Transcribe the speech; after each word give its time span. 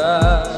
Never 0.00 0.49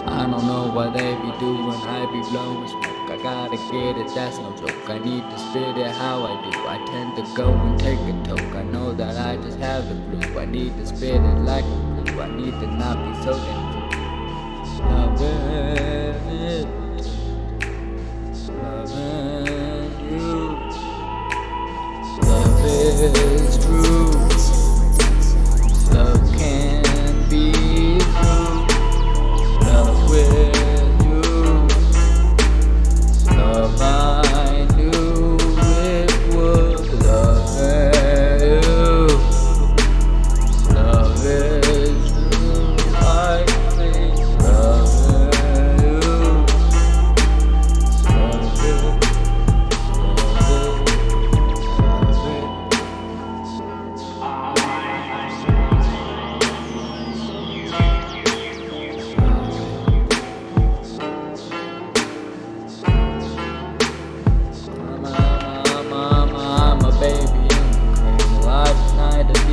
I 0.08 0.26
don't 0.26 0.46
know 0.46 0.70
what 0.72 0.92
they 0.96 1.14
be 1.16 1.32
doing, 1.38 1.70
I 1.70 2.06
be 2.06 2.20
blowing 2.30 2.68
smoke. 2.68 3.10
I 3.10 3.16
gotta 3.22 3.56
get 3.56 3.96
it, 3.98 4.14
that's 4.14 4.38
no 4.38 4.56
joke. 4.56 4.88
I 4.88 4.98
need 4.98 5.22
to 5.22 5.38
spit 5.38 5.76
it 5.76 5.90
how 5.90 6.24
I 6.24 6.50
do. 6.50 6.58
I 6.66 6.84
tend 6.86 7.16
to 7.16 7.34
go 7.34 7.52
and 7.52 7.78
take 7.78 7.98
a 7.98 8.24
toke. 8.24 8.54
I 8.54 8.62
know 8.62 8.92
that 8.94 9.16
I 9.16 9.36
just 9.36 9.58
have 9.58 9.88
the 9.88 10.22
flu. 10.22 10.38
I 10.38 10.44
need 10.44 10.76
to 10.76 10.86
spit 10.86 11.16
it 11.16 11.38
like 11.40 11.64
a 11.64 12.02
glue. 12.04 12.22
I 12.22 12.28
need 12.34 12.52
to 12.52 12.66
not 12.66 12.96
be 13.04 13.24
so 13.24 13.32
damn 13.32 13.67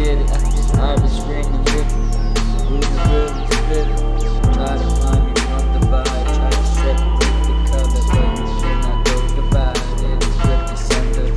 get 0.05 0.19
it. 0.19 0.29
I 0.77 0.93
was 1.01 1.17
screaming 1.17 1.63
with 1.65 1.77
it. 1.77 1.89
Really. 3.69 3.95
Try 4.53 4.73
to 4.77 4.89
find 5.01 5.21
me 5.25 5.33
from 5.41 5.65
the 5.73 5.81
vibe. 5.89 6.27
Try 6.37 6.49
to 6.51 6.65
separate 6.77 7.41
the 7.47 7.55
color, 7.71 8.01
but 8.13 8.37
you 8.37 8.53
cannot 8.61 8.97
go 9.05 9.15
divide 9.35 9.77
it. 9.77 10.21
Rip 10.45 10.61
the 10.69 10.75
center. 10.75 11.27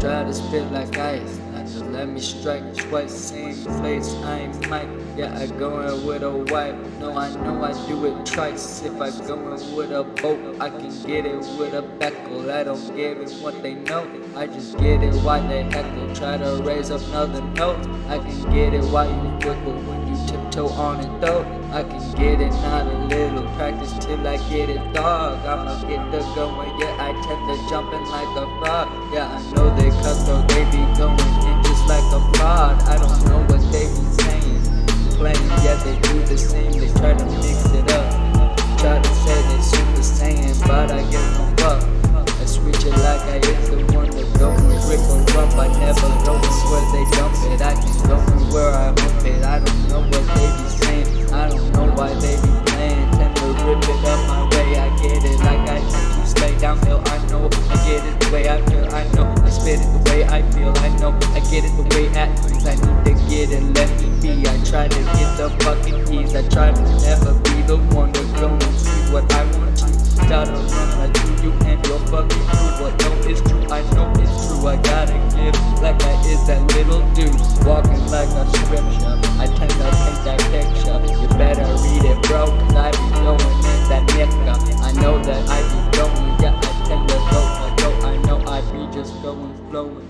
Try 0.00 0.20
to 0.22 0.32
spit 0.32 0.66
like 0.70 0.96
ice. 0.98 1.34
Not 1.52 1.66
just 1.66 1.86
let 1.86 2.06
me 2.08 2.20
strike 2.42 2.76
twice. 2.76 3.14
Same 3.14 3.54
place. 3.78 4.12
I 4.24 4.40
ain't 4.40 4.68
Mike. 4.68 4.88
Yeah, 5.16 5.38
I 5.38 5.46
go 5.46 5.80
in 5.80 6.04
with 6.04 6.24
a 6.24 6.30
wife. 6.52 6.74
No, 6.98 7.16
I 7.16 7.30
know 7.36 7.62
I 7.62 7.72
do 7.86 8.04
it 8.06 8.26
twice. 8.26 8.82
If 8.82 9.00
I 9.00 9.10
go 9.28 9.34
in 9.34 9.76
with 9.76 9.92
a 9.92 10.02
boat, 10.02 10.56
I 10.60 10.68
can 10.70 10.90
get 11.06 11.24
it 11.24 11.38
with 11.56 11.72
a 11.72 11.82
beckle. 12.00 12.50
I 12.50 12.64
don't 12.64 12.96
give 12.96 13.20
it 13.20 13.30
what 13.42 13.62
they 13.62 13.74
know. 13.74 14.04
I 14.34 14.48
just 14.48 14.76
get 14.78 15.04
it 15.04 15.14
while 15.22 15.46
they 15.46 15.62
heckle. 15.62 16.14
Try 16.16 16.38
to 16.38 16.60
raise 16.64 16.90
up 16.90 17.02
another 17.10 17.42
note. 17.54 17.86
I 18.08 18.18
can 18.18 18.52
get 18.52 18.74
it 18.74 18.84
while 18.90 19.08
you 19.08 19.30
wiggle 19.46 19.78
when 19.86 20.00
you 20.08 20.16
tiptoe 20.26 20.68
on 20.70 20.98
it 20.98 21.20
though. 21.20 21.46
I 21.70 21.84
can 21.84 22.02
get 22.16 22.40
it, 22.40 22.50
not 22.66 22.86
a 22.88 22.98
little 23.06 23.44
practice 23.54 23.92
till 24.04 24.26
I 24.26 24.36
get 24.50 24.68
it, 24.68 24.92
dog. 24.92 25.38
I'ma 25.46 25.80
get 25.88 26.10
the 26.10 26.18
going, 26.34 26.68
yeah. 26.80 27.06
I 27.06 27.12
tend 27.22 27.42
to 27.48 27.70
jump 27.70 27.94
in 27.94 28.04
like 28.10 28.36
a 28.36 28.46
frog. 28.58 28.88
Yeah, 29.14 29.30
I 29.30 29.52
know 29.54 29.74
they 29.76 29.90
cutthroat, 30.02 30.48
they 30.48 30.64
be 30.64 30.82
going 30.98 31.18
in 31.46 31.62
just 31.62 31.88
like 31.88 32.04
a 32.12 32.31
fraud. 32.36 32.82
I 32.88 32.98
don't 32.98 33.24
know 33.26 33.40
what 33.48 33.62
they 33.72 33.86
be 33.86 34.22
saying 34.22 34.52
playing, 35.22 35.50
yeah, 35.62 35.78
they 35.86 35.94
do 36.02 36.18
the 36.26 36.36
same, 36.36 36.72
they 36.72 36.90
try 36.98 37.14
to 37.14 37.24
mix 37.38 37.62
it 37.70 37.86
up. 37.94 38.06
Try 38.82 38.98
to 38.98 39.12
say 39.22 39.38
they 39.46 39.62
super 39.62 40.02
saiyan, 40.02 40.58
but 40.66 40.90
I 40.90 40.98
give 41.14 41.22
no 41.38 41.46
fuck. 41.62 41.78
I 42.42 42.44
switch 42.44 42.82
it 42.82 42.90
like 43.06 43.22
I 43.30 43.38
is 43.38 43.70
the 43.70 43.78
one 43.94 44.10
go 44.34 44.50
and 44.50 44.82
rip 44.90 44.98
or 45.14 45.22
rump. 45.38 45.54
I 45.54 45.70
never 45.78 46.10
go 46.26 46.34
where 46.42 46.86
they 46.90 47.06
dump 47.14 47.38
it. 47.46 47.62
I 47.62 47.70
can 47.78 47.94
go 48.02 48.18
where 48.50 48.74
I 48.74 48.90
hump 48.90 49.22
it. 49.22 49.44
I 49.46 49.62
don't 49.62 49.82
know 49.86 50.02
what 50.10 50.26
they 50.34 50.48
be 50.58 50.66
saying, 50.82 51.30
I 51.30 51.48
don't 51.48 51.70
know 51.70 51.86
why 51.94 52.10
they 52.18 52.34
be 52.42 52.52
playing. 52.66 53.06
Tend 53.14 53.36
to 53.38 53.46
rip 53.62 53.78
it 53.78 54.02
up 54.02 54.20
my 54.26 54.42
way, 54.50 54.74
I 54.74 54.90
get 54.98 55.22
it 55.22 55.38
like 55.46 55.62
I 55.70 55.78
tend 55.86 56.10
to 56.18 56.26
stay 56.26 56.58
downhill. 56.58 57.00
I 57.06 57.18
know 57.30 57.46
I 57.70 57.78
get 57.86 58.02
it 58.02 58.18
the 58.18 58.26
way 58.34 58.48
I 58.50 58.58
feel, 58.66 58.90
I 58.90 59.06
know 59.14 59.30
I 59.38 59.50
spit 59.50 59.78
it 59.78 59.86
the 59.94 60.02
way 60.10 60.26
I 60.26 60.42
feel, 60.50 60.74
I 60.82 60.88
know 60.98 61.14
I 61.30 61.40
get 61.46 61.62
it 61.62 61.74
the 61.78 61.86
way 61.94 62.01
try 66.52 66.70
to 66.70 66.82
never 67.00 67.32
be 67.48 67.62
the 67.64 67.78
one 67.96 68.12
to 68.12 68.22
go 68.36 68.48
and 68.52 68.76
see 68.76 69.12
what 69.12 69.24
I 69.32 69.42
want 69.56 69.74
to. 69.80 69.88
Gotta 70.28 70.52
run 70.52 70.88
like 71.00 71.16
you, 71.24 71.48
you 71.48 71.52
and 71.64 71.80
your 71.86 71.98
fucking 72.12 72.44
crew. 72.52 72.70
What 72.84 72.92
no 73.00 73.10
is 73.24 73.40
true, 73.40 73.64
I 73.72 73.80
know 73.96 74.12
it's 74.20 74.36
true. 74.46 74.68
I 74.68 74.76
gotta 74.76 75.16
give 75.32 75.56
like 75.80 76.00
I 76.04 76.12
is 76.28 76.46
that 76.46 76.60
little 76.76 77.00
dude. 77.16 77.32
Walking 77.64 78.04
like 78.12 78.28
a 78.36 78.44
scripture. 78.52 79.16
I 79.40 79.48
tend 79.48 79.72
to 79.80 79.88
paint 80.04 80.20
that 80.28 80.40
picture. 80.52 81.00
You 81.20 81.28
better 81.40 81.64
read 81.64 82.04
it, 82.04 82.22
bro, 82.28 82.46
cause 82.46 82.76
I 82.76 82.90
be 82.92 83.08
going 83.24 83.52
in 83.72 83.80
that 83.88 84.04
nigga. 84.12 84.54
I 84.84 84.92
know 85.00 85.22
that 85.24 85.42
I 85.48 85.60
be 85.72 85.80
going, 85.96 86.36
yeah, 86.44 86.60
I 86.60 86.70
tend 86.86 87.08
to 87.08 87.16
go, 87.32 87.40
I 87.64 87.74
go, 87.80 87.90
I 88.06 88.16
know 88.28 88.38
I 88.46 88.60
be 88.72 88.92
just 88.92 89.20
going, 89.22 89.56
flowing. 89.70 90.08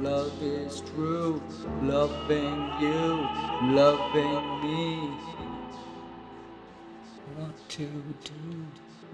Love 0.00 0.32
is 0.42 0.82
true, 0.94 1.42
loving 1.82 2.70
you, 2.80 3.28
loving 3.74 4.44
me. 4.62 5.10
To 7.80 7.86
do, 7.86 7.92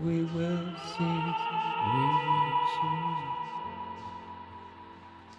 we 0.03 0.25
will 0.25 0.67
see, 0.99 1.23
we 1.95 2.03
will 2.27 2.59
see. 2.75 3.07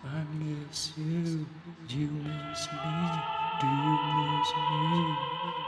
I 0.06 0.24
miss 0.40 0.94
you, 0.96 1.46
you 1.90 2.08
miss 2.08 2.68
me. 2.72 3.10
Do 3.60 3.68
you 3.68 3.96
miss 4.16 4.52
me? 4.56 5.67